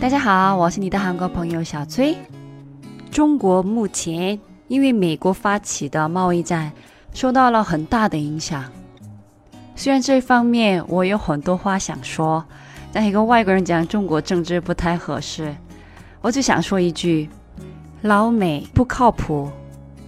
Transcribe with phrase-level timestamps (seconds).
[0.00, 2.16] 大家好，我是你的韩国朋友小崔。
[3.10, 6.72] 中国目前因为美国发起的贸易战
[7.12, 8.64] 受到了很大的影响。
[9.76, 12.42] 虽然这方面我有很多话想说，
[12.90, 15.54] 但一个外国人讲中国政治不太合适。
[16.22, 17.28] 我只想说一句：
[18.00, 19.50] 老美不靠谱。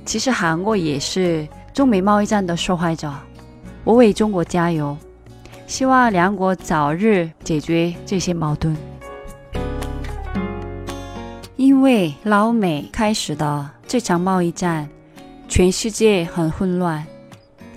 [0.07, 3.13] 其实韩国也是中美贸易战的受害者。
[3.85, 4.97] 我为中国加油，
[5.67, 8.75] 希望两国早日解决这些矛盾。
[11.57, 14.89] 因为老美开始的这场贸易战，
[15.49, 17.07] 全世界很混乱。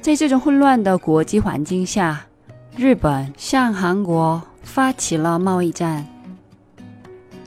[0.01, 2.25] 在这种混乱的国际环境下，
[2.77, 6.05] 日本向韩国发起了贸易战。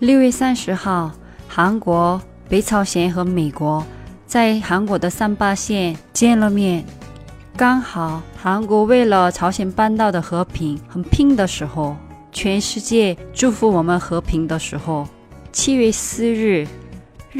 [0.00, 1.12] 六月三十号，
[1.46, 3.86] 韩国、北朝鲜和美国
[4.26, 6.84] 在韩国的三八线见了面。
[7.56, 11.96] 刚好韩国为了朝鲜半岛的和平很拼的时候，
[12.32, 15.06] 全世界祝福我们和平的时候，
[15.52, 16.66] 七月四日。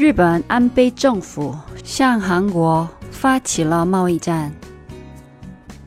[0.00, 4.50] 日本安倍政府向韩国发起了贸易战，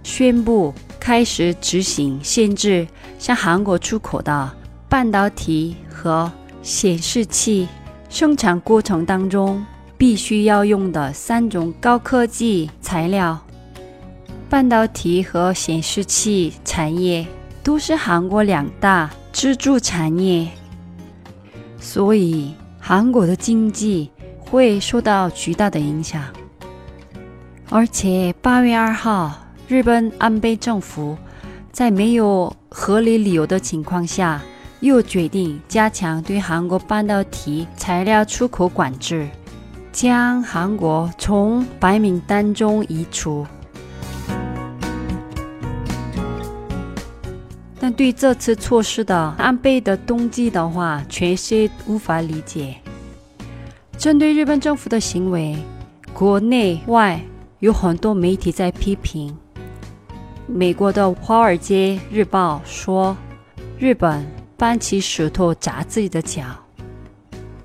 [0.03, 4.51] 宣布开始执行限制向韩国出口的
[4.87, 7.67] 半导体和显示器
[8.07, 9.65] 生产过程当中
[9.97, 13.35] 必须要用的三种高科技材料。
[14.47, 17.25] 半导体和显示器产业
[17.63, 20.47] 都是韩国两大支柱产业，
[21.79, 22.53] 所以。
[22.85, 26.21] 韩国的经济会受到巨大的影响，
[27.69, 29.31] 而且八月二号，
[29.69, 31.17] 日本安倍政府
[31.71, 34.41] 在没有合理理由的情况下，
[34.81, 39.29] 又决定加强对韩国半导体材料出口管制，
[39.93, 43.47] 将韩国从白名单中移除。
[47.83, 52.73] 但对这次措施的安倍的动机的话，全是无法理解。
[53.97, 55.53] 针对日本政府的行为，
[56.13, 57.19] 国内外
[57.59, 59.37] 有很多媒体在批评。
[60.47, 63.17] 美国的《华尔街日报》说，
[63.77, 66.41] 日本搬起石头砸自己的脚。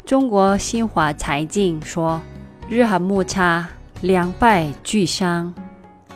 [0.05, 2.21] 中国新华财经说，
[2.69, 3.69] 日韩摩擦
[4.01, 5.55] 两败俱伤，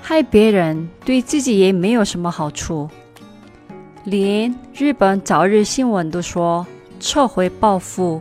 [0.01, 2.91] 害别人对自己也没有什么好处。
[4.05, 6.67] 连日本早日新闻都说
[6.99, 8.21] 撤回报复，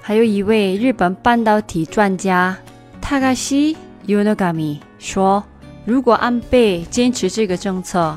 [0.00, 2.56] 还有一位日本半导体专家
[2.98, 5.44] 塔卡西尤诺嘎米说，
[5.84, 8.16] 如果安倍坚持这个政策，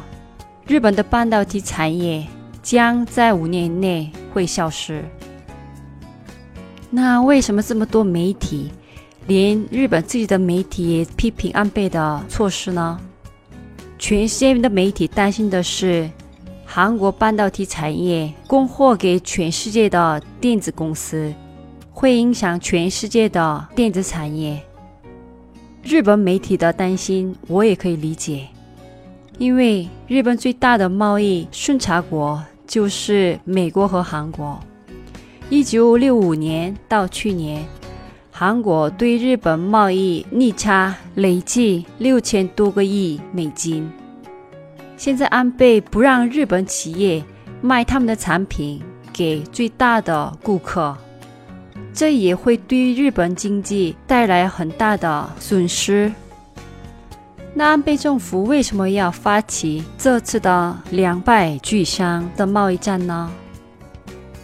[0.68, 2.26] 日本的半导体产业
[2.64, 5.04] 将在五年内会消失。
[6.90, 8.72] 那为什么这么多媒体，
[9.28, 12.98] 连日本自己的媒体也批评安倍的措施呢？
[13.98, 16.10] 全世界的媒体担心的是。
[16.72, 21.34] 韩国半导体产业供货给全世界的电子公司，
[21.92, 24.62] 会影响全世界的电子产业。
[25.82, 28.48] 日本媒体的担心我也可以理解，
[29.40, 34.60] 因为日本最大的贸易顺差国就是美国和韩国。
[35.50, 37.66] 一九六五年到去年，
[38.30, 43.92] 韩国对日本贸易逆差累计六千多个亿美金。
[45.00, 47.24] 现在安倍不让日本企业
[47.62, 48.84] 卖他们的产品
[49.14, 50.94] 给最大的顾客，
[51.94, 56.12] 这也会对日本经济带来很大的损失。
[57.54, 63.32] 那安倍政府为什么要发起这次的两败俱伤的贸易战呢？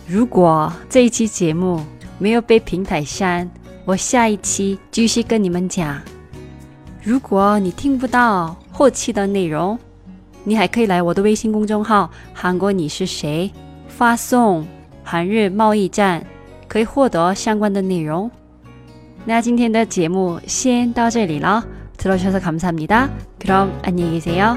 [0.07, 1.81] 如果这一期节目
[2.17, 3.51] 没有被平台删，
[3.83, 6.01] 我下一期继续跟你们讲。
[7.03, 9.77] 如果你听不到后期的内容，
[10.44, 13.50] 你还可以来我的微信公众号“韩国你是谁”，
[13.88, 14.66] 发送“
[15.04, 16.24] 韩日贸易战”，
[16.66, 18.30] 可以获得相关的内容。
[19.24, 21.64] 那今天的节目先到这里了，
[21.98, 24.56] 들어주셔서감사합니다그럼안녕히계세요